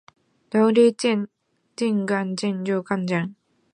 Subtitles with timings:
[0.49, 1.27] 独立健
[1.77, 3.35] 康自由完整